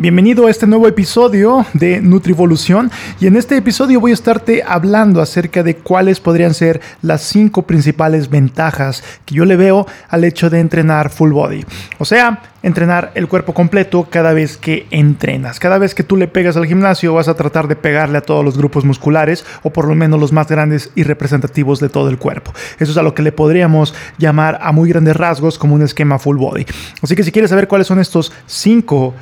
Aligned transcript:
Bienvenido 0.00 0.46
a 0.46 0.50
este 0.52 0.68
nuevo 0.68 0.86
episodio 0.86 1.66
de 1.72 2.00
Nutrivolución 2.00 2.88
y 3.18 3.26
en 3.26 3.34
este 3.34 3.56
episodio 3.56 3.98
voy 3.98 4.12
a 4.12 4.14
estarte 4.14 4.62
hablando 4.64 5.20
acerca 5.20 5.64
de 5.64 5.74
cuáles 5.74 6.20
podrían 6.20 6.54
ser 6.54 6.80
las 7.02 7.22
cinco 7.22 7.62
principales 7.62 8.30
ventajas 8.30 9.02
que 9.24 9.34
yo 9.34 9.44
le 9.44 9.56
veo 9.56 9.88
al 10.08 10.22
hecho 10.22 10.50
de 10.50 10.60
entrenar 10.60 11.10
full 11.10 11.32
body. 11.32 11.64
O 11.98 12.04
sea, 12.04 12.42
entrenar 12.62 13.10
el 13.16 13.26
cuerpo 13.26 13.54
completo 13.54 14.06
cada 14.08 14.32
vez 14.32 14.56
que 14.56 14.86
entrenas. 14.92 15.58
Cada 15.58 15.78
vez 15.78 15.96
que 15.96 16.04
tú 16.04 16.16
le 16.16 16.28
pegas 16.28 16.56
al 16.56 16.66
gimnasio 16.66 17.14
vas 17.14 17.26
a 17.26 17.34
tratar 17.34 17.66
de 17.66 17.74
pegarle 17.74 18.18
a 18.18 18.22
todos 18.22 18.44
los 18.44 18.56
grupos 18.56 18.84
musculares 18.84 19.44
o 19.64 19.70
por 19.70 19.88
lo 19.88 19.96
menos 19.96 20.20
los 20.20 20.32
más 20.32 20.46
grandes 20.46 20.92
y 20.94 21.02
representativos 21.02 21.80
de 21.80 21.88
todo 21.88 22.08
el 22.08 22.18
cuerpo. 22.18 22.52
Eso 22.78 22.92
es 22.92 22.98
a 22.98 23.02
lo 23.02 23.14
que 23.14 23.22
le 23.22 23.32
podríamos 23.32 23.94
llamar 24.16 24.60
a 24.62 24.70
muy 24.70 24.90
grandes 24.90 25.16
rasgos 25.16 25.58
como 25.58 25.74
un 25.74 25.82
esquema 25.82 26.20
full 26.20 26.36
body. 26.36 26.66
Así 27.02 27.16
que 27.16 27.24
si 27.24 27.32
quieres 27.32 27.50
saber 27.50 27.66
cuáles 27.66 27.88
son 27.88 27.98
estos 27.98 28.32
cinco 28.46 29.14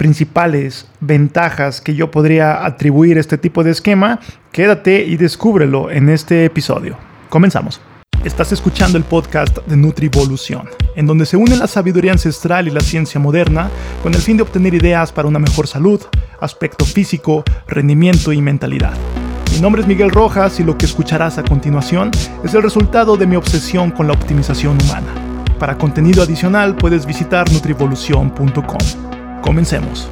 principales 0.00 0.86
ventajas 1.00 1.82
que 1.82 1.94
yo 1.94 2.10
podría 2.10 2.64
atribuir 2.64 3.18
a 3.18 3.20
este 3.20 3.36
tipo 3.36 3.62
de 3.62 3.70
esquema, 3.70 4.18
quédate 4.50 5.04
y 5.04 5.18
descúbrelo 5.18 5.90
en 5.90 6.08
este 6.08 6.46
episodio. 6.46 6.96
Comenzamos. 7.28 7.82
Estás 8.24 8.50
escuchando 8.50 8.96
el 8.96 9.04
podcast 9.04 9.58
de 9.66 9.76
Nutrivolución, 9.76 10.70
en 10.96 11.06
donde 11.06 11.26
se 11.26 11.36
une 11.36 11.54
la 11.54 11.66
sabiduría 11.66 12.12
ancestral 12.12 12.66
y 12.66 12.70
la 12.70 12.80
ciencia 12.80 13.20
moderna 13.20 13.68
con 14.02 14.14
el 14.14 14.22
fin 14.22 14.38
de 14.38 14.42
obtener 14.42 14.72
ideas 14.72 15.12
para 15.12 15.28
una 15.28 15.38
mejor 15.38 15.66
salud, 15.66 16.00
aspecto 16.40 16.86
físico, 16.86 17.44
rendimiento 17.68 18.32
y 18.32 18.40
mentalidad. 18.40 18.94
Mi 19.52 19.60
nombre 19.60 19.82
es 19.82 19.86
Miguel 19.86 20.10
Rojas 20.10 20.60
y 20.60 20.64
lo 20.64 20.78
que 20.78 20.86
escucharás 20.86 21.36
a 21.36 21.44
continuación 21.44 22.10
es 22.42 22.54
el 22.54 22.62
resultado 22.62 23.18
de 23.18 23.26
mi 23.26 23.36
obsesión 23.36 23.90
con 23.90 24.06
la 24.06 24.14
optimización 24.14 24.78
humana. 24.82 25.12
Para 25.58 25.76
contenido 25.76 26.22
adicional 26.22 26.74
puedes 26.74 27.04
visitar 27.04 27.52
nutrivolución.com. 27.52 29.19
Comencemos. 29.42 30.08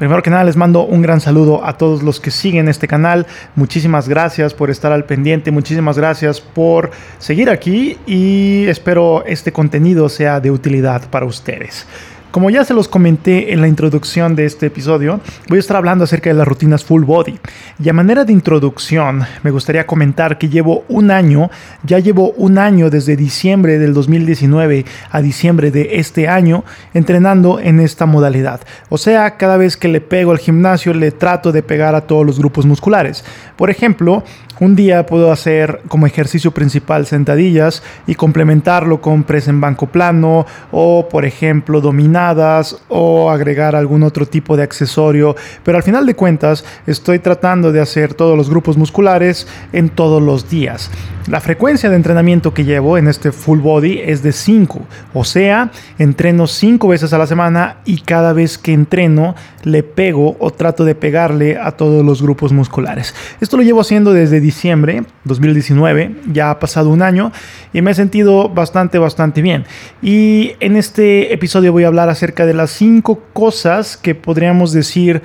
Primero 0.00 0.22
que 0.22 0.30
nada 0.30 0.44
les 0.44 0.56
mando 0.56 0.84
un 0.86 1.02
gran 1.02 1.20
saludo 1.20 1.62
a 1.62 1.76
todos 1.76 2.02
los 2.02 2.20
que 2.20 2.30
siguen 2.30 2.68
este 2.68 2.88
canal. 2.88 3.26
Muchísimas 3.54 4.08
gracias 4.08 4.54
por 4.54 4.70
estar 4.70 4.92
al 4.92 5.04
pendiente, 5.04 5.50
muchísimas 5.50 5.98
gracias 5.98 6.40
por 6.40 6.90
seguir 7.18 7.50
aquí 7.50 7.98
y 8.06 8.66
espero 8.68 9.24
este 9.26 9.52
contenido 9.52 10.08
sea 10.08 10.40
de 10.40 10.50
utilidad 10.50 11.10
para 11.10 11.26
ustedes. 11.26 11.86
Como 12.30 12.48
ya 12.48 12.64
se 12.64 12.74
los 12.74 12.86
comenté 12.86 13.52
en 13.52 13.60
la 13.60 13.66
introducción 13.66 14.36
de 14.36 14.44
este 14.44 14.66
episodio, 14.66 15.20
voy 15.48 15.56
a 15.56 15.60
estar 15.60 15.76
hablando 15.76 16.04
acerca 16.04 16.30
de 16.30 16.36
las 16.36 16.46
rutinas 16.46 16.84
full 16.84 17.02
body. 17.02 17.40
Y 17.82 17.88
a 17.88 17.92
manera 17.92 18.24
de 18.24 18.32
introducción, 18.32 19.24
me 19.42 19.50
gustaría 19.50 19.84
comentar 19.84 20.38
que 20.38 20.48
llevo 20.48 20.84
un 20.86 21.10
año, 21.10 21.50
ya 21.82 21.98
llevo 21.98 22.30
un 22.36 22.58
año 22.58 22.88
desde 22.88 23.16
diciembre 23.16 23.80
del 23.80 23.94
2019 23.94 24.84
a 25.10 25.22
diciembre 25.22 25.72
de 25.72 25.96
este 25.96 26.28
año, 26.28 26.62
entrenando 26.94 27.58
en 27.58 27.80
esta 27.80 28.06
modalidad. 28.06 28.60
O 28.90 28.98
sea, 28.98 29.36
cada 29.36 29.56
vez 29.56 29.76
que 29.76 29.88
le 29.88 30.00
pego 30.00 30.30
al 30.30 30.38
gimnasio, 30.38 30.94
le 30.94 31.10
trato 31.10 31.50
de 31.50 31.64
pegar 31.64 31.96
a 31.96 32.02
todos 32.02 32.24
los 32.24 32.38
grupos 32.38 32.64
musculares. 32.64 33.24
Por 33.56 33.70
ejemplo, 33.70 34.22
un 34.60 34.76
día 34.76 35.06
puedo 35.06 35.32
hacer 35.32 35.80
como 35.88 36.06
ejercicio 36.06 36.52
principal 36.52 37.06
sentadillas 37.06 37.82
y 38.06 38.14
complementarlo 38.14 39.00
con 39.00 39.24
press 39.24 39.48
en 39.48 39.60
banco 39.60 39.86
plano 39.86 40.46
o, 40.70 41.08
por 41.08 41.24
ejemplo, 41.24 41.80
dominadas 41.80 42.76
o 42.88 43.30
agregar 43.30 43.74
algún 43.74 44.02
otro 44.02 44.26
tipo 44.26 44.56
de 44.56 44.62
accesorio. 44.62 45.34
Pero 45.64 45.78
al 45.78 45.82
final 45.82 46.06
de 46.06 46.14
cuentas, 46.14 46.64
estoy 46.86 47.18
tratando 47.18 47.72
de 47.72 47.80
hacer 47.80 48.14
todos 48.14 48.36
los 48.36 48.50
grupos 48.50 48.76
musculares 48.76 49.46
en 49.72 49.88
todos 49.88 50.22
los 50.22 50.48
días. 50.48 50.90
La 51.26 51.40
frecuencia 51.40 51.90
de 51.90 51.96
entrenamiento 51.96 52.52
que 52.54 52.64
llevo 52.64 52.98
en 52.98 53.06
este 53.06 53.30
full 53.30 53.60
body 53.60 54.00
es 54.04 54.22
de 54.22 54.32
5, 54.32 54.80
o 55.14 55.24
sea, 55.24 55.70
entreno 55.98 56.46
5 56.46 56.88
veces 56.88 57.12
a 57.12 57.18
la 57.18 57.26
semana 57.26 57.76
y 57.84 58.00
cada 58.00 58.32
vez 58.32 58.58
que 58.58 58.72
entreno 58.72 59.34
le 59.62 59.82
pego 59.82 60.36
o 60.40 60.50
trato 60.50 60.84
de 60.84 60.94
pegarle 60.94 61.58
a 61.58 61.72
todos 61.72 62.04
los 62.04 62.22
grupos 62.22 62.52
musculares. 62.52 63.14
Esto 63.40 63.56
lo 63.56 63.62
llevo 63.62 63.80
haciendo 63.80 64.12
desde 64.12 64.40
diciembre 64.50 65.04
2019, 65.24 66.16
ya 66.32 66.50
ha 66.50 66.58
pasado 66.58 66.90
un 66.90 67.02
año 67.02 67.30
y 67.72 67.82
me 67.82 67.92
he 67.92 67.94
sentido 67.94 68.48
bastante, 68.48 68.98
bastante 68.98 69.42
bien. 69.42 69.64
Y 70.02 70.52
en 70.58 70.76
este 70.76 71.32
episodio 71.32 71.72
voy 71.72 71.84
a 71.84 71.86
hablar 71.86 72.08
acerca 72.08 72.46
de 72.46 72.54
las 72.54 72.70
5 72.72 73.22
cosas 73.32 73.96
que 73.96 74.14
podríamos 74.14 74.72
decir 74.72 75.22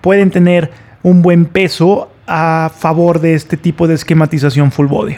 pueden 0.00 0.30
tener 0.30 0.70
un 1.02 1.22
buen 1.22 1.46
peso 1.46 2.10
a 2.26 2.70
favor 2.76 3.20
de 3.20 3.34
este 3.34 3.56
tipo 3.56 3.88
de 3.88 3.94
esquematización 3.94 4.70
full 4.70 4.86
body. 4.86 5.16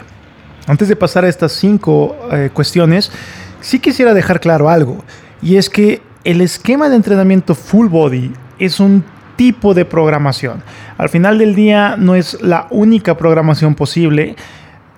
Antes 0.67 0.87
de 0.87 0.95
pasar 0.95 1.25
a 1.25 1.29
estas 1.29 1.51
cinco 1.51 2.15
eh, 2.31 2.49
cuestiones, 2.53 3.11
sí 3.59 3.79
quisiera 3.79 4.13
dejar 4.13 4.39
claro 4.39 4.69
algo, 4.69 5.03
y 5.41 5.57
es 5.57 5.69
que 5.69 6.01
el 6.23 6.39
esquema 6.39 6.87
de 6.87 6.95
entrenamiento 6.95 7.55
full 7.55 7.87
body 7.87 8.31
es 8.59 8.79
un 8.79 9.03
tipo 9.35 9.73
de 9.73 9.85
programación. 9.85 10.63
Al 10.97 11.09
final 11.09 11.37
del 11.37 11.55
día 11.55 11.95
no 11.97 12.15
es 12.15 12.41
la 12.41 12.67
única 12.69 13.17
programación 13.17 13.75
posible, 13.75 14.35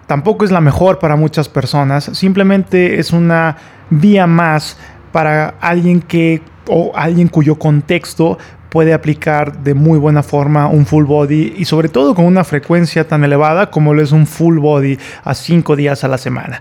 tampoco 0.08 0.46
es 0.46 0.52
la 0.52 0.62
mejor 0.62 1.00
para 1.00 1.16
muchas 1.16 1.50
personas, 1.50 2.06
simplemente 2.14 3.00
es 3.00 3.14
una 3.14 3.58
vía 3.90 4.28
más 4.28 4.78
para 5.12 5.56
alguien 5.62 6.02
que 6.02 6.42
o 6.68 6.92
alguien 6.96 7.28
cuyo 7.28 7.56
contexto 7.56 8.38
puede 8.70 8.94
aplicar 8.94 9.60
de 9.60 9.76
muy 9.76 10.00
buena 10.00 10.24
forma 10.24 10.68
un 10.68 10.88
full 10.88 11.06
body 11.06 11.54
y 11.58 11.66
sobre 11.66 11.90
todo 11.90 12.16
con 12.16 12.26
una 12.26 12.44
frecuencia 12.44 13.08
tan 13.08 13.24
elevada 13.24 13.70
como 13.70 13.94
lo 13.94 14.02
es 14.02 14.12
un 14.12 14.26
full 14.26 14.58
body 14.58 14.98
a 15.24 15.36
cinco 15.36 15.76
días 15.76 16.04
a 16.04 16.08
la 16.08 16.18
semana. 16.18 16.60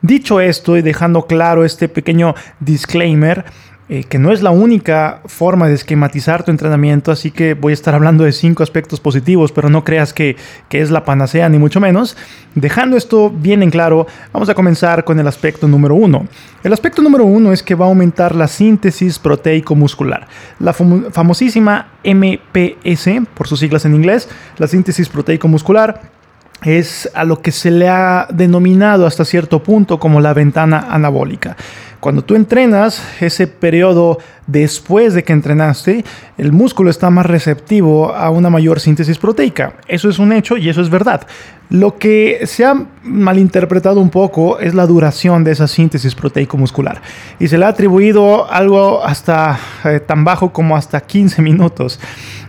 Dicho 0.00 0.40
esto 0.40 0.76
y 0.76 0.82
dejando 0.82 1.28
claro 1.28 1.64
este 1.64 1.88
pequeño 1.88 2.34
disclaimer, 2.58 3.44
eh, 3.88 4.04
que 4.04 4.18
no 4.18 4.32
es 4.32 4.42
la 4.42 4.50
única 4.50 5.20
forma 5.26 5.68
de 5.68 5.74
esquematizar 5.74 6.44
tu 6.44 6.50
entrenamiento, 6.50 7.10
así 7.10 7.30
que 7.30 7.54
voy 7.54 7.72
a 7.72 7.74
estar 7.74 7.94
hablando 7.94 8.24
de 8.24 8.32
cinco 8.32 8.62
aspectos 8.62 9.00
positivos, 9.00 9.52
pero 9.52 9.68
no 9.68 9.84
creas 9.84 10.12
que, 10.12 10.36
que 10.68 10.80
es 10.80 10.90
la 10.90 11.04
panacea 11.04 11.48
ni 11.48 11.58
mucho 11.58 11.80
menos. 11.80 12.16
Dejando 12.54 12.96
esto 12.96 13.30
bien 13.30 13.62
en 13.62 13.70
claro, 13.70 14.06
vamos 14.32 14.48
a 14.48 14.54
comenzar 14.54 15.04
con 15.04 15.18
el 15.18 15.26
aspecto 15.26 15.66
número 15.66 15.94
uno. 15.94 16.26
El 16.62 16.72
aspecto 16.72 17.02
número 17.02 17.24
uno 17.24 17.52
es 17.52 17.62
que 17.62 17.74
va 17.74 17.86
a 17.86 17.88
aumentar 17.88 18.36
la 18.36 18.46
síntesis 18.46 19.18
proteico-muscular. 19.18 20.28
La 20.60 20.72
famosísima 20.72 21.88
MPS, 22.04 23.26
por 23.34 23.48
sus 23.48 23.58
siglas 23.60 23.84
en 23.84 23.94
inglés, 23.94 24.28
la 24.58 24.68
síntesis 24.68 25.08
proteico-muscular, 25.08 26.00
es 26.64 27.10
a 27.14 27.24
lo 27.24 27.40
que 27.40 27.52
se 27.52 27.70
le 27.70 27.88
ha 27.88 28.26
denominado 28.32 29.06
hasta 29.06 29.24
cierto 29.24 29.62
punto 29.62 29.98
como 29.98 30.20
la 30.20 30.34
ventana 30.34 30.86
anabólica. 30.90 31.56
Cuando 32.02 32.24
tú 32.24 32.34
entrenas, 32.34 33.00
ese 33.20 33.46
periodo 33.46 34.18
después 34.48 35.14
de 35.14 35.22
que 35.22 35.32
entrenaste, 35.32 36.04
el 36.36 36.50
músculo 36.50 36.90
está 36.90 37.10
más 37.10 37.26
receptivo 37.26 38.12
a 38.12 38.28
una 38.30 38.50
mayor 38.50 38.80
síntesis 38.80 39.18
proteica. 39.18 39.74
Eso 39.86 40.08
es 40.08 40.18
un 40.18 40.32
hecho 40.32 40.56
y 40.56 40.68
eso 40.68 40.80
es 40.82 40.90
verdad. 40.90 41.24
Lo 41.70 41.98
que 41.98 42.40
se 42.44 42.64
ha 42.64 42.74
malinterpretado 43.04 44.00
un 44.00 44.10
poco 44.10 44.58
es 44.58 44.74
la 44.74 44.84
duración 44.84 45.44
de 45.44 45.52
esa 45.52 45.68
síntesis 45.68 46.16
proteico-muscular. 46.16 47.00
Y 47.38 47.46
se 47.46 47.56
le 47.56 47.66
ha 47.66 47.68
atribuido 47.68 48.50
algo 48.50 49.04
hasta 49.04 49.60
eh, 49.84 50.00
tan 50.00 50.24
bajo 50.24 50.52
como 50.52 50.76
hasta 50.76 51.00
15 51.00 51.40
minutos. 51.40 52.00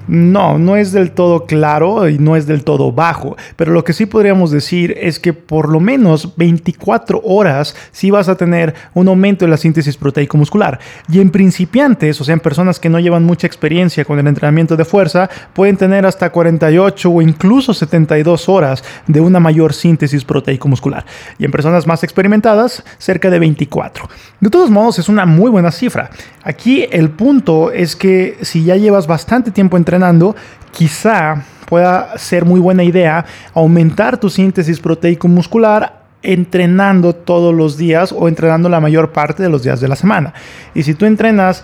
No, 0.07 0.57
no 0.57 0.75
es 0.75 0.91
del 0.91 1.11
todo 1.11 1.45
claro 1.45 2.09
y 2.09 2.17
no 2.17 2.35
es 2.35 2.45
del 2.45 2.63
todo 2.63 2.91
bajo, 2.91 3.37
pero 3.55 3.71
lo 3.71 3.83
que 3.83 3.93
sí 3.93 4.05
podríamos 4.05 4.51
decir 4.51 4.95
es 4.99 5.19
que 5.19 5.33
por 5.33 5.69
lo 5.69 5.79
menos 5.79 6.35
24 6.35 7.21
horas 7.23 7.75
sí 7.91 8.11
vas 8.11 8.27
a 8.27 8.35
tener 8.35 8.73
un 8.93 9.07
aumento 9.07 9.45
en 9.45 9.51
la 9.51 9.57
síntesis 9.57 9.97
proteico 9.97 10.37
muscular. 10.37 10.79
Y 11.09 11.19
en 11.19 11.29
principiantes, 11.29 12.19
o 12.19 12.23
sea, 12.23 12.33
en 12.33 12.39
personas 12.39 12.79
que 12.79 12.89
no 12.89 12.99
llevan 12.99 13.23
mucha 13.23 13.47
experiencia 13.47 14.05
con 14.05 14.19
el 14.19 14.27
entrenamiento 14.27 14.75
de 14.75 14.85
fuerza, 14.85 15.29
pueden 15.53 15.77
tener 15.77 16.05
hasta 16.05 16.31
48 16.31 17.09
o 17.09 17.21
incluso 17.21 17.73
72 17.73 18.49
horas 18.49 18.83
de 19.07 19.21
una 19.21 19.39
mayor 19.39 19.73
síntesis 19.73 20.25
proteico 20.25 20.67
muscular. 20.67 21.05
Y 21.37 21.45
en 21.45 21.51
personas 21.51 21.87
más 21.87 22.03
experimentadas, 22.03 22.83
cerca 22.97 23.29
de 23.29 23.39
24. 23.39 24.09
De 24.39 24.49
todos 24.49 24.69
modos, 24.69 24.99
es 24.99 25.09
una 25.09 25.25
muy 25.25 25.49
buena 25.49 25.71
cifra. 25.71 26.09
Aquí 26.43 26.85
el 26.91 27.09
punto 27.09 27.71
es 27.71 27.95
que 27.95 28.38
si 28.41 28.63
ya 28.63 28.75
llevas 28.75 29.07
bastante 29.07 29.51
tiempo 29.51 29.77
entrenando, 29.77 30.35
quizá 30.71 31.45
pueda 31.68 32.18
ser 32.18 32.44
muy 32.45 32.59
buena 32.59 32.83
idea 32.83 33.25
aumentar 33.53 34.18
tu 34.18 34.29
síntesis 34.29 34.79
proteico 34.79 35.27
muscular 35.27 36.03
entrenando 36.21 37.13
todos 37.13 37.53
los 37.53 37.77
días 37.77 38.13
o 38.18 38.27
entrenando 38.27 38.69
la 38.69 38.79
mayor 38.79 39.12
parte 39.12 39.44
de 39.44 39.50
los 39.50 39.63
días 39.63 39.79
de 39.79 39.88
la 39.88 39.95
semana. 39.95 40.33
Y 40.73 40.83
si 40.83 40.94
tú 40.94 41.06
entrenas 41.06 41.63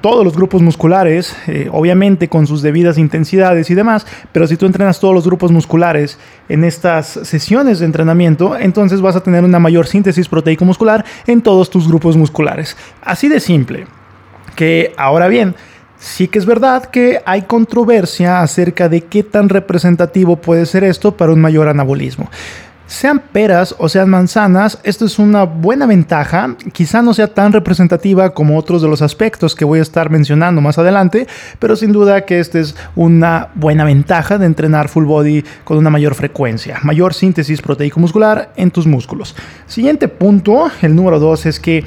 todos 0.00 0.24
los 0.24 0.36
grupos 0.36 0.62
musculares, 0.62 1.34
eh, 1.46 1.68
obviamente 1.72 2.28
con 2.28 2.46
sus 2.46 2.62
debidas 2.62 2.98
intensidades 2.98 3.70
y 3.70 3.74
demás, 3.74 4.06
pero 4.32 4.46
si 4.46 4.56
tú 4.56 4.66
entrenas 4.66 5.00
todos 5.00 5.14
los 5.14 5.26
grupos 5.26 5.50
musculares 5.50 6.18
en 6.48 6.64
estas 6.64 7.06
sesiones 7.06 7.80
de 7.80 7.86
entrenamiento, 7.86 8.56
entonces 8.56 9.00
vas 9.00 9.16
a 9.16 9.22
tener 9.22 9.42
una 9.44 9.58
mayor 9.58 9.86
síntesis 9.86 10.28
proteico 10.28 10.64
muscular 10.64 11.04
en 11.26 11.42
todos 11.42 11.68
tus 11.70 11.88
grupos 11.88 12.16
musculares. 12.16 12.76
Así 13.02 13.28
de 13.28 13.40
simple. 13.40 13.86
Que 14.58 14.92
ahora 14.96 15.28
bien, 15.28 15.54
Sí 16.00 16.26
que 16.28 16.38
es 16.38 16.46
verdad 16.46 16.84
que 16.86 17.20
hay 17.24 17.42
controversia 17.42 18.40
acerca 18.40 18.88
de 18.88 19.02
qué 19.02 19.24
tan 19.24 19.48
representativo 19.48 20.36
puede 20.36 20.64
ser 20.66 20.84
esto 20.84 21.16
para 21.16 21.32
un 21.32 21.40
mayor 21.40 21.68
anabolismo. 21.68 22.30
Sean 22.86 23.20
peras 23.20 23.74
o 23.78 23.88
sean 23.88 24.08
manzanas, 24.08 24.78
esto 24.82 25.04
es 25.04 25.18
una 25.18 25.42
buena 25.42 25.86
ventaja, 25.86 26.56
quizá 26.72 27.02
no 27.02 27.12
sea 27.14 27.26
tan 27.26 27.52
representativa 27.52 28.30
como 28.30 28.56
otros 28.56 28.80
de 28.80 28.88
los 28.88 29.02
aspectos 29.02 29.54
que 29.54 29.64
voy 29.64 29.80
a 29.80 29.82
estar 29.82 30.08
mencionando 30.08 30.60
más 30.60 30.78
adelante, 30.78 31.26
pero 31.58 31.76
sin 31.76 31.92
duda 31.92 32.24
que 32.24 32.40
esta 32.40 32.58
es 32.58 32.74
una 32.96 33.48
buena 33.54 33.84
ventaja 33.84 34.38
de 34.38 34.46
entrenar 34.46 34.88
full 34.88 35.04
body 35.04 35.44
con 35.64 35.76
una 35.78 35.90
mayor 35.90 36.14
frecuencia, 36.14 36.78
mayor 36.82 37.12
síntesis 37.12 37.60
proteico 37.60 38.00
muscular 38.00 38.52
en 38.56 38.70
tus 38.70 38.86
músculos. 38.86 39.36
Siguiente 39.66 40.08
punto, 40.08 40.70
el 40.80 40.96
número 40.96 41.20
2 41.20 41.46
es 41.46 41.60
que 41.60 41.84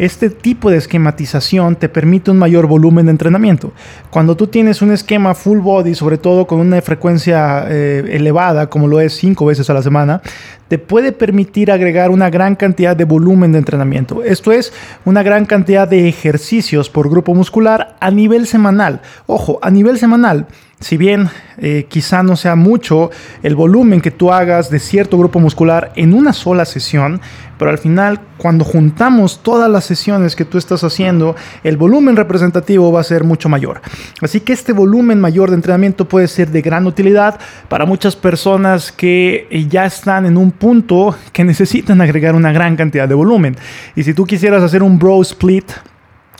este 0.00 0.30
tipo 0.30 0.70
de 0.70 0.78
esquematización 0.78 1.76
te 1.76 1.90
permite 1.90 2.30
un 2.30 2.38
mayor 2.38 2.66
volumen 2.66 3.04
de 3.04 3.10
entrenamiento. 3.10 3.72
Cuando 4.08 4.34
tú 4.34 4.46
tienes 4.46 4.80
un 4.80 4.92
esquema 4.92 5.34
full 5.34 5.58
body, 5.58 5.94
sobre 5.94 6.16
todo 6.16 6.46
con 6.46 6.58
una 6.58 6.80
frecuencia 6.80 7.66
eh, 7.68 8.04
elevada, 8.12 8.70
como 8.70 8.88
lo 8.88 8.98
es 8.98 9.12
cinco 9.12 9.44
veces 9.44 9.68
a 9.68 9.74
la 9.74 9.82
semana, 9.82 10.22
te 10.70 10.78
puede 10.78 11.10
permitir 11.10 11.72
agregar 11.72 12.10
una 12.10 12.30
gran 12.30 12.54
cantidad 12.54 12.94
de 12.94 13.04
volumen 13.04 13.50
de 13.50 13.58
entrenamiento. 13.58 14.22
Esto 14.22 14.52
es 14.52 14.72
una 15.04 15.24
gran 15.24 15.44
cantidad 15.44 15.88
de 15.88 16.08
ejercicios 16.08 16.88
por 16.88 17.10
grupo 17.10 17.34
muscular 17.34 17.96
a 17.98 18.12
nivel 18.12 18.46
semanal. 18.46 19.00
Ojo, 19.26 19.58
a 19.62 19.70
nivel 19.72 19.98
semanal 19.98 20.46
si 20.80 20.96
bien 20.96 21.28
eh, 21.58 21.86
quizá 21.88 22.22
no 22.22 22.36
sea 22.36 22.56
mucho 22.56 23.10
el 23.42 23.54
volumen 23.54 24.00
que 24.00 24.10
tú 24.10 24.32
hagas 24.32 24.70
de 24.70 24.78
cierto 24.78 25.18
grupo 25.18 25.38
muscular 25.38 25.92
en 25.94 26.14
una 26.14 26.32
sola 26.32 26.64
sesión, 26.64 27.20
pero 27.58 27.70
al 27.70 27.76
final 27.76 28.20
cuando 28.38 28.64
juntamos 28.64 29.42
todas 29.42 29.70
las 29.70 29.84
sesiones 29.84 30.34
que 30.34 30.46
tú 30.46 30.56
estás 30.56 30.82
haciendo, 30.82 31.36
el 31.62 31.76
volumen 31.76 32.16
representativo 32.16 32.90
va 32.90 33.00
a 33.00 33.04
ser 33.04 33.24
mucho 33.24 33.50
mayor. 33.50 33.82
Así 34.22 34.40
que 34.40 34.54
este 34.54 34.72
volumen 34.72 35.20
mayor 35.20 35.50
de 35.50 35.56
entrenamiento 35.56 36.08
puede 36.08 36.26
ser 36.26 36.48
de 36.48 36.62
gran 36.62 36.86
utilidad 36.86 37.38
para 37.68 37.84
muchas 37.84 38.16
personas 38.16 38.90
que 38.90 39.46
eh, 39.50 39.66
ya 39.68 39.84
están 39.84 40.24
en 40.24 40.38
un 40.38 40.50
punto 40.60 41.16
que 41.32 41.42
necesitan 41.42 42.00
agregar 42.00 42.36
una 42.36 42.52
gran 42.52 42.76
cantidad 42.76 43.08
de 43.08 43.14
volumen. 43.14 43.56
Y 43.96 44.04
si 44.04 44.14
tú 44.14 44.24
quisieras 44.24 44.62
hacer 44.62 44.84
un 44.84 44.96
bro 44.96 45.20
split, 45.22 45.72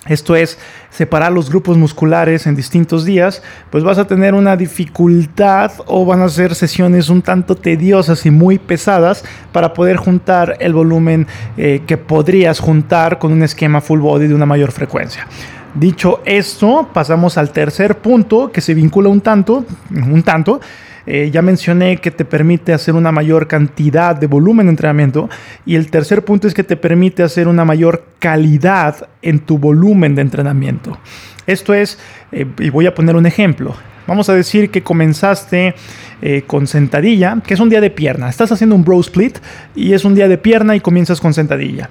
esto 0.06 0.34
es 0.34 0.58
separar 0.90 1.32
los 1.32 1.50
grupos 1.50 1.76
musculares 1.76 2.46
en 2.46 2.54
distintos 2.54 3.04
días, 3.04 3.42
pues 3.70 3.84
vas 3.84 3.98
a 3.98 4.06
tener 4.06 4.34
una 4.34 4.56
dificultad 4.56 5.72
o 5.86 6.06
van 6.06 6.22
a 6.22 6.28
ser 6.28 6.54
sesiones 6.54 7.08
un 7.08 7.22
tanto 7.22 7.54
tediosas 7.54 8.24
y 8.24 8.30
muy 8.30 8.58
pesadas 8.58 9.24
para 9.52 9.74
poder 9.74 9.96
juntar 9.96 10.56
el 10.60 10.72
volumen 10.72 11.26
eh, 11.56 11.82
que 11.86 11.96
podrías 11.96 12.60
juntar 12.60 13.18
con 13.18 13.32
un 13.32 13.42
esquema 13.42 13.80
full 13.80 14.00
body 14.00 14.28
de 14.28 14.34
una 14.34 14.46
mayor 14.46 14.72
frecuencia. 14.72 15.26
Dicho 15.74 16.20
esto, 16.24 16.88
pasamos 16.92 17.38
al 17.38 17.50
tercer 17.50 17.98
punto 17.98 18.50
que 18.50 18.60
se 18.60 18.74
vincula 18.74 19.08
un 19.08 19.20
tanto, 19.20 19.64
un 19.90 20.22
tanto 20.22 20.60
eh, 21.06 21.30
ya 21.32 21.42
mencioné 21.42 21.98
que 21.98 22.10
te 22.10 22.24
permite 22.24 22.72
hacer 22.72 22.94
una 22.94 23.12
mayor 23.12 23.48
cantidad 23.48 24.14
de 24.16 24.26
volumen 24.26 24.66
de 24.66 24.70
entrenamiento. 24.70 25.28
Y 25.66 25.76
el 25.76 25.90
tercer 25.90 26.24
punto 26.24 26.46
es 26.46 26.54
que 26.54 26.64
te 26.64 26.76
permite 26.76 27.22
hacer 27.22 27.48
una 27.48 27.64
mayor 27.64 28.04
calidad 28.18 29.08
en 29.22 29.40
tu 29.40 29.58
volumen 29.58 30.14
de 30.14 30.22
entrenamiento. 30.22 30.98
Esto 31.46 31.74
es, 31.74 31.98
eh, 32.32 32.46
y 32.58 32.70
voy 32.70 32.86
a 32.86 32.94
poner 32.94 33.16
un 33.16 33.26
ejemplo. 33.26 33.74
Vamos 34.06 34.28
a 34.28 34.34
decir 34.34 34.70
que 34.70 34.82
comenzaste 34.82 35.74
eh, 36.22 36.42
con 36.46 36.66
sentadilla, 36.66 37.38
que 37.46 37.54
es 37.54 37.60
un 37.60 37.68
día 37.68 37.80
de 37.80 37.90
pierna. 37.90 38.28
Estás 38.28 38.50
haciendo 38.50 38.74
un 38.74 38.84
bro 38.84 39.00
split 39.00 39.38
y 39.74 39.92
es 39.92 40.04
un 40.04 40.14
día 40.14 40.26
de 40.26 40.36
pierna 40.36 40.74
y 40.74 40.80
comienzas 40.80 41.20
con 41.20 41.32
sentadilla 41.32 41.90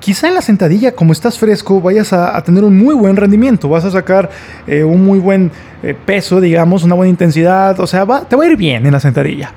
quizá 0.00 0.28
en 0.28 0.34
la 0.34 0.42
sentadilla, 0.42 0.92
como 0.92 1.12
estás 1.12 1.38
fresco, 1.38 1.80
vayas 1.80 2.12
a, 2.12 2.40
tener 2.42 2.64
un 2.64 2.76
muy 2.76 2.94
buen 2.94 3.16
rendimiento, 3.16 3.68
vas 3.68 3.84
a 3.84 3.90
sacar 3.90 4.30
eh, 4.66 4.84
un 4.84 5.04
muy 5.04 5.18
buen 5.18 5.50
eh, 5.82 5.94
peso, 5.94 6.40
digamos, 6.40 6.84
una 6.84 6.94
buena 6.94 7.10
intensidad, 7.10 7.78
o 7.80 7.86
sea, 7.86 8.06
te 8.28 8.36
va 8.36 8.44
a 8.44 8.46
ir 8.46 8.56
bien 8.56 8.86
en 8.86 8.92
la 8.92 9.00
sentadilla. 9.00 9.52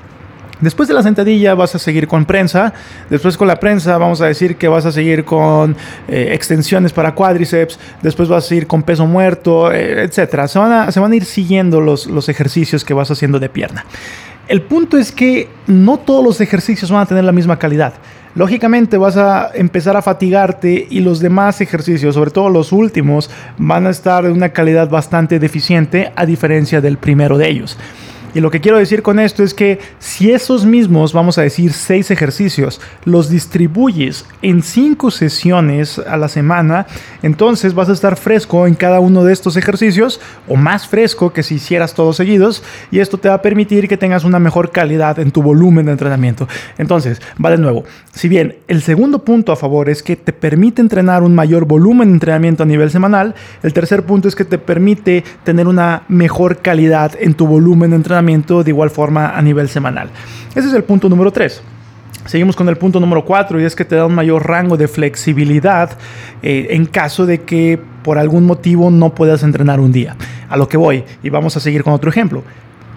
Después 0.60 0.88
de 0.88 0.94
la 0.94 1.02
sentadilla 1.02 1.54
vas 1.54 1.74
a 1.74 1.78
seguir 1.78 2.06
con 2.06 2.26
prensa. 2.26 2.74
Después 3.08 3.38
con 3.38 3.48
la 3.48 3.56
prensa 3.56 3.96
vamos 3.96 4.20
a 4.20 4.26
decir 4.26 4.56
que 4.56 4.68
vas 4.68 4.84
a 4.84 4.92
seguir 4.92 5.24
con 5.24 5.74
eh, 6.06 6.32
extensiones 6.32 6.92
para 6.92 7.14
cuádriceps. 7.14 7.78
Después 8.02 8.28
vas 8.28 8.50
a 8.50 8.54
ir 8.54 8.66
con 8.66 8.82
peso 8.82 9.06
muerto, 9.06 9.72
etc. 9.72 10.46
Se 10.46 10.58
van, 10.58 10.72
a, 11.12 11.16
ir 11.16 11.24
siguiendo 11.24 11.80
los 11.80 12.28
ejercicios 12.28 12.84
que 12.84 12.92
vas 12.92 13.10
haciendo 13.10 13.38
de 13.38 13.48
pierna. 13.48 13.86
El 14.48 14.62
punto 14.62 14.98
es 14.98 15.12
que 15.12 15.48
no 15.68 15.98
todos 15.98 16.24
los 16.24 16.40
ejercicios 16.40 16.90
van 16.90 17.02
a 17.02 17.06
tener 17.06 17.24
la 17.24 17.30
misma 17.30 17.58
calidad 17.58 17.94
lógicamente 18.34 18.96
vas 18.96 19.16
a 19.16 19.50
empezar 19.54 19.96
a 19.96 20.02
fatigarte 20.02 20.86
y 20.88 21.00
los 21.00 21.20
demás 21.20 21.60
ejercicios, 21.60 22.14
sobre 22.14 22.30
todo 22.30 22.48
los 22.48 22.72
últimos, 22.72 23.30
van 23.58 23.86
a 23.86 23.90
estar 23.90 24.24
de 24.24 24.32
una 24.32 24.50
calidad 24.50 24.88
bastante 24.88 25.38
deficiente 25.38 26.12
a 26.16 26.26
diferencia 26.26 26.80
del 26.80 26.98
primero 26.98 27.38
de 27.38 27.48
ellos. 27.48 27.78
Y 28.34 28.40
lo 28.40 28.50
que 28.50 28.60
quiero 28.60 28.78
decir 28.78 29.02
con 29.02 29.18
esto 29.18 29.42
es 29.42 29.54
que 29.54 29.80
si 29.98 30.30
esos 30.30 30.64
mismos, 30.64 31.12
vamos 31.12 31.38
a 31.38 31.42
decir, 31.42 31.72
seis 31.72 32.10
ejercicios, 32.10 32.80
los 33.04 33.28
distribuyes 33.28 34.24
en 34.42 34.62
cinco 34.62 35.10
sesiones 35.10 35.98
a 35.98 36.16
la 36.16 36.28
semana, 36.28 36.86
entonces 37.22 37.74
vas 37.74 37.88
a 37.88 37.92
estar 37.92 38.16
fresco 38.16 38.66
en 38.66 38.74
cada 38.74 39.00
uno 39.00 39.24
de 39.24 39.32
estos 39.32 39.56
ejercicios 39.56 40.20
o 40.46 40.56
más 40.56 40.86
fresco 40.86 41.32
que 41.32 41.42
si 41.42 41.56
hicieras 41.56 41.94
todos 41.94 42.16
seguidos 42.16 42.62
y 42.90 43.00
esto 43.00 43.18
te 43.18 43.28
va 43.28 43.36
a 43.36 43.42
permitir 43.42 43.88
que 43.88 43.96
tengas 43.96 44.24
una 44.24 44.38
mejor 44.38 44.70
calidad 44.70 45.18
en 45.18 45.32
tu 45.32 45.42
volumen 45.42 45.86
de 45.86 45.92
entrenamiento. 45.92 46.46
Entonces, 46.78 47.20
va 47.42 47.50
de 47.50 47.58
nuevo, 47.58 47.84
si 48.12 48.28
bien 48.28 48.56
el 48.68 48.82
segundo 48.82 49.24
punto 49.24 49.50
a 49.50 49.56
favor 49.56 49.88
es 49.88 50.02
que 50.02 50.16
te 50.16 50.32
permite 50.32 50.80
entrenar 50.80 51.22
un 51.22 51.34
mayor 51.34 51.64
volumen 51.64 52.08
de 52.08 52.14
entrenamiento 52.14 52.62
a 52.62 52.66
nivel 52.66 52.90
semanal, 52.90 53.34
el 53.62 53.72
tercer 53.72 54.04
punto 54.04 54.28
es 54.28 54.36
que 54.36 54.44
te 54.44 54.58
permite 54.58 55.24
tener 55.42 55.66
una 55.66 56.04
mejor 56.08 56.58
calidad 56.58 57.12
en 57.18 57.34
tu 57.34 57.46
volumen 57.46 57.90
de 57.90 57.96
entrenamiento 57.96 58.19
de 58.22 58.70
igual 58.70 58.90
forma 58.90 59.36
a 59.36 59.42
nivel 59.42 59.68
semanal. 59.68 60.10
Ese 60.54 60.68
es 60.68 60.74
el 60.74 60.84
punto 60.84 61.08
número 61.08 61.30
3. 61.30 61.62
Seguimos 62.26 62.54
con 62.54 62.68
el 62.68 62.76
punto 62.76 63.00
número 63.00 63.24
4 63.24 63.60
y 63.60 63.64
es 63.64 63.74
que 63.74 63.84
te 63.84 63.96
da 63.96 64.06
un 64.06 64.14
mayor 64.14 64.46
rango 64.46 64.76
de 64.76 64.88
flexibilidad 64.88 65.96
eh, 66.42 66.68
en 66.70 66.86
caso 66.86 67.26
de 67.26 67.42
que 67.42 67.78
por 68.02 68.18
algún 68.18 68.44
motivo 68.44 68.90
no 68.90 69.14
puedas 69.14 69.42
entrenar 69.42 69.80
un 69.80 69.90
día. 69.90 70.16
A 70.48 70.56
lo 70.56 70.68
que 70.68 70.76
voy 70.76 71.04
y 71.22 71.30
vamos 71.30 71.56
a 71.56 71.60
seguir 71.60 71.82
con 71.82 71.92
otro 71.92 72.10
ejemplo. 72.10 72.44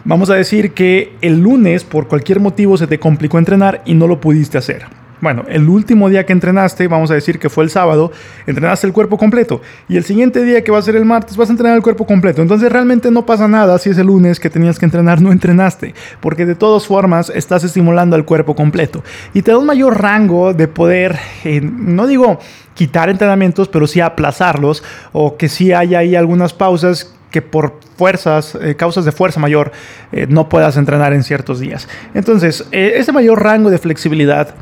Vamos 0.06 0.30
a 0.30 0.36
decir 0.36 0.74
que 0.74 1.16
el 1.22 1.40
lunes 1.40 1.86
por 1.86 2.08
cualquier 2.08 2.42
motivo 2.42 2.78
se 2.78 2.88
te 2.88 3.00
complicó 3.00 3.38
entrenar 3.38 3.82
y 3.86 3.94
no 3.94 4.08
lo 4.08 4.20
pudiste 4.20 4.58
hacer. 4.58 4.84
Bueno, 5.24 5.46
el 5.48 5.70
último 5.70 6.10
día 6.10 6.26
que 6.26 6.34
entrenaste, 6.34 6.86
vamos 6.90 7.10
a 7.10 7.14
decir 7.14 7.40
que 7.40 7.50
fue 7.50 7.64
el 7.64 7.70
sábado, 7.70 8.12
entrenaste 8.46 8.88
el 8.88 8.92
cuerpo 8.92 9.18
completo. 9.18 9.62
Y 9.88 9.96
el 9.96 10.04
siguiente 10.04 10.44
día 10.44 10.66
que 10.66 10.72
va 10.72 10.80
a 10.80 10.82
ser 10.82 10.98
el 10.98 11.06
martes, 11.06 11.38
vas 11.38 11.48
a 11.48 11.54
entrenar 11.54 11.78
el 11.78 11.82
cuerpo 11.82 12.06
completo. 12.06 12.42
Entonces 12.42 12.70
realmente 12.70 13.10
no 13.10 13.26
pasa 13.26 13.48
nada 13.48 13.78
si 13.78 13.90
ese 13.90 14.04
lunes 14.04 14.38
que 14.38 14.50
tenías 14.50 14.78
que 14.78 14.84
entrenar 14.84 15.22
no 15.22 15.32
entrenaste. 15.32 15.96
Porque 16.20 16.46
de 16.46 16.56
todas 16.56 16.88
formas 16.88 17.32
estás 17.34 17.64
estimulando 17.64 18.18
al 18.18 18.26
cuerpo 18.26 18.54
completo. 18.54 19.02
Y 19.34 19.44
te 19.44 19.52
da 19.52 19.58
un 19.58 19.66
mayor 19.66 20.02
rango 20.02 20.54
de 20.54 20.68
poder, 20.68 21.18
eh, 21.46 21.62
no 21.62 22.06
digo 22.06 22.40
quitar 22.74 23.10
entrenamientos, 23.10 23.70
pero 23.70 23.88
sí 23.88 24.02
aplazarlos. 24.02 24.84
O 25.14 25.38
que 25.38 25.48
sí 25.48 25.72
haya 25.72 26.00
ahí 26.00 26.18
algunas 26.18 26.52
pausas 26.52 27.16
que 27.32 27.42
por 27.42 27.80
fuerzas, 27.96 28.58
eh, 28.62 28.76
causas 28.76 29.06
de 29.06 29.14
fuerza 29.14 29.40
mayor, 29.40 29.72
eh, 30.12 30.28
no 30.28 30.50
puedas 30.50 30.76
entrenar 30.76 31.14
en 31.14 31.24
ciertos 31.24 31.62
días. 31.62 31.88
Entonces, 32.14 32.68
ese 32.72 33.14
mayor 33.14 33.42
rango 33.42 33.70
de 33.70 33.78
flexibilidad 33.78 34.54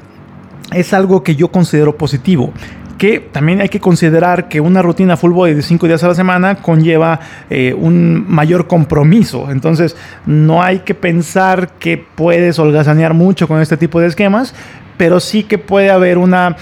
es 0.71 0.93
algo 0.93 1.23
que 1.23 1.35
yo 1.35 1.49
considero 1.49 1.97
positivo 1.97 2.53
que 3.01 3.19
también 3.19 3.61
hay 3.61 3.69
que 3.69 3.79
considerar 3.79 4.47
que 4.47 4.61
una 4.61 4.83
rutina 4.83 5.17
full 5.17 5.31
body 5.31 5.55
de 5.55 5.63
5 5.63 5.87
días 5.87 6.03
a 6.03 6.09
la 6.09 6.13
semana 6.13 6.57
conlleva 6.57 7.19
eh, 7.49 7.73
un 7.75 8.25
mayor 8.27 8.67
compromiso. 8.67 9.49
Entonces, 9.49 9.95
no 10.27 10.61
hay 10.61 10.81
que 10.81 10.93
pensar 10.93 11.69
que 11.79 11.97
puedes 11.97 12.59
holgazanear 12.59 13.15
mucho 13.15 13.47
con 13.47 13.59
este 13.59 13.75
tipo 13.75 13.99
de 13.99 14.05
esquemas, 14.05 14.53
pero 14.97 15.19
sí 15.19 15.41
que 15.41 15.57
puede 15.57 15.89
haber 15.89 16.19
una 16.19 16.57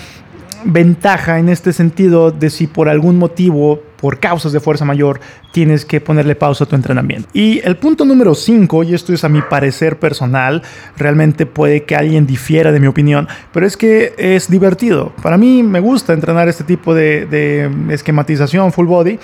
ventaja 0.63 1.39
en 1.39 1.49
este 1.49 1.73
sentido 1.73 2.31
de 2.31 2.49
si 2.49 2.67
por 2.67 2.87
algún 2.87 3.17
motivo, 3.17 3.81
por 3.99 4.19
causas 4.19 4.51
de 4.51 4.59
fuerza 4.59 4.85
mayor, 4.85 5.19
tienes 5.51 5.85
que 5.85 6.01
ponerle 6.01 6.35
pausa 6.35 6.63
a 6.63 6.67
tu 6.67 6.75
entrenamiento. 6.75 7.29
Y 7.33 7.61
el 7.63 7.77
punto 7.77 8.05
número 8.05 8.35
5, 8.35 8.83
y 8.83 8.93
esto 8.93 9.13
es 9.13 9.23
a 9.23 9.29
mi 9.29 9.41
parecer 9.41 9.99
personal, 9.99 10.61
realmente 10.97 11.45
puede 11.45 11.83
que 11.83 11.95
alguien 11.95 12.25
difiera 12.25 12.71
de 12.71 12.79
mi 12.79 12.87
opinión, 12.87 13.27
pero 13.51 13.65
es 13.65 13.77
que 13.77 14.13
es 14.17 14.49
divertido. 14.49 15.13
Para 15.21 15.37
mí 15.37 15.63
me 15.63 15.79
gusta 15.79 16.13
entrenar 16.13 16.47
este 16.47 16.63
tipo 16.63 16.93
de, 16.93 17.25
de 17.25 17.93
esquematización 17.93 18.71
full 18.71 18.87
body. 18.87 19.19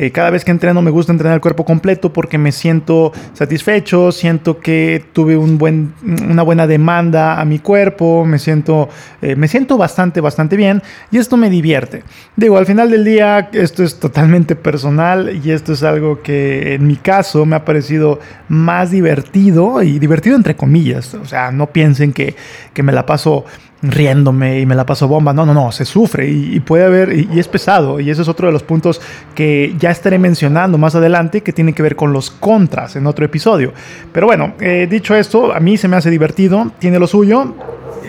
Eh, 0.00 0.12
cada 0.12 0.30
vez 0.30 0.44
que 0.44 0.52
entreno 0.52 0.80
me 0.80 0.92
gusta 0.92 1.10
entrenar 1.10 1.34
el 1.34 1.40
cuerpo 1.40 1.64
completo 1.64 2.12
porque 2.12 2.38
me 2.38 2.52
siento 2.52 3.10
satisfecho, 3.32 4.12
siento 4.12 4.60
que 4.60 5.04
tuve 5.12 5.36
un 5.36 5.58
buen, 5.58 5.92
una 6.04 6.44
buena 6.44 6.68
demanda 6.68 7.40
a 7.40 7.44
mi 7.44 7.58
cuerpo, 7.58 8.24
me 8.24 8.38
siento, 8.38 8.88
eh, 9.20 9.34
me 9.34 9.48
siento 9.48 9.76
bastante, 9.76 10.20
bastante 10.20 10.56
bien 10.56 10.84
y 11.10 11.18
esto 11.18 11.36
me 11.36 11.50
divierte. 11.50 12.04
Digo, 12.36 12.58
al 12.58 12.66
final 12.66 12.92
del 12.92 13.04
día 13.04 13.48
esto 13.52 13.82
es 13.82 13.98
totalmente 13.98 14.54
personal 14.54 15.36
y 15.44 15.50
esto 15.50 15.72
es 15.72 15.82
algo 15.82 16.22
que 16.22 16.74
en 16.74 16.86
mi 16.86 16.94
caso 16.94 17.44
me 17.44 17.56
ha 17.56 17.64
parecido 17.64 18.20
más 18.48 18.92
divertido 18.92 19.82
y 19.82 19.98
divertido 19.98 20.36
entre 20.36 20.54
comillas. 20.54 21.12
O 21.14 21.24
sea, 21.24 21.50
no 21.50 21.66
piensen 21.72 22.12
que, 22.12 22.36
que 22.72 22.84
me 22.84 22.92
la 22.92 23.04
paso 23.04 23.46
riéndome 23.82 24.60
y 24.60 24.66
me 24.66 24.74
la 24.74 24.86
paso 24.86 25.08
bomba. 25.08 25.32
No, 25.32 25.46
no, 25.46 25.54
no, 25.54 25.72
se 25.72 25.84
sufre 25.84 26.28
y, 26.28 26.60
puede 26.60 26.84
haber, 26.84 27.12
y, 27.12 27.38
es 27.38 27.48
pesado. 27.48 28.00
Y 28.00 28.10
ese 28.10 28.22
es 28.22 28.28
otro 28.28 28.46
de 28.46 28.52
los 28.52 28.62
puntos 28.62 29.00
que 29.34 29.74
ya 29.78 29.90
estaré 29.90 30.18
mencionando 30.18 30.78
más 30.78 30.94
adelante 30.94 31.42
que 31.42 31.52
tiene 31.52 31.72
que 31.72 31.82
ver 31.82 31.96
con 31.96 32.12
los 32.12 32.30
contras 32.30 32.96
en 32.96 33.06
otro 33.06 33.24
episodio. 33.24 33.72
Pero 34.12 34.26
bueno, 34.26 34.54
eh, 34.60 34.86
dicho 34.90 35.14
esto, 35.14 35.52
a 35.52 35.60
mí 35.60 35.76
se 35.76 35.88
me 35.88 35.96
hace 35.96 36.10
divertido, 36.10 36.72
tiene 36.78 36.98
lo 36.98 37.06
suyo. 37.06 37.54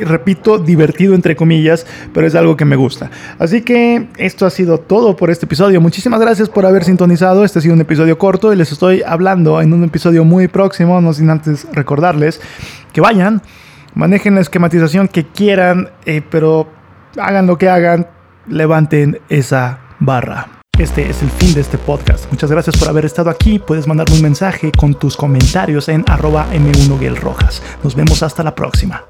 repito, 0.01 0.57
divertido 0.59 1.13
entre 1.13 1.35
comillas, 1.35 1.85
pero 2.13 2.25
es 2.25 2.33
algo 2.33 2.55
que 2.55 2.63
me 2.63 2.77
gusta. 2.77 3.11
Así 3.37 3.61
que 3.61 4.07
esto 4.17 4.45
ha 4.45 4.49
sido 4.49 4.77
todo 4.77 5.17
por 5.17 5.29
este 5.29 5.45
episodio. 5.45 5.81
Muchísimas 5.81 6.21
gracias 6.21 6.47
por 6.47 6.65
haber 6.65 6.85
sintonizado. 6.85 7.43
Este 7.43 7.59
ha 7.59 7.61
sido 7.61 7.73
un 7.73 7.81
episodio 7.81 8.17
corto 8.17 8.53
y 8.53 8.55
les 8.55 8.71
estoy 8.71 9.03
hablando 9.05 9.61
en 9.61 9.73
un 9.73 9.83
episodio 9.83 10.23
muy 10.23 10.47
próximo, 10.47 11.01
no 11.01 11.11
sin 11.11 11.29
antes 11.29 11.67
recordarles 11.73 12.39
que 12.93 13.01
vayan, 13.01 13.41
manejen 13.93 14.35
la 14.35 14.41
esquematización 14.41 15.07
que 15.07 15.25
quieran, 15.25 15.89
eh, 16.05 16.21
pero 16.29 16.67
hagan 17.19 17.47
lo 17.47 17.57
que 17.57 17.69
hagan, 17.69 18.07
levanten 18.47 19.19
esa 19.29 19.79
barra. 19.99 20.47
Este 20.77 21.09
es 21.09 21.21
el 21.21 21.29
fin 21.29 21.53
de 21.53 21.61
este 21.61 21.77
podcast. 21.77 22.31
Muchas 22.31 22.49
gracias 22.49 22.77
por 22.77 22.87
haber 22.87 23.03
estado 23.03 23.29
aquí. 23.29 23.59
Puedes 23.59 23.85
mandarme 23.85 24.15
un 24.15 24.21
mensaje 24.21 24.71
con 24.71 24.93
tus 24.93 25.17
comentarios 25.17 25.89
en 25.89 26.05
arroba 26.07 26.47
m 26.53 26.71
1 26.85 26.99
Nos 27.83 27.95
vemos 27.95 28.23
hasta 28.23 28.43
la 28.43 28.55
próxima. 28.55 29.08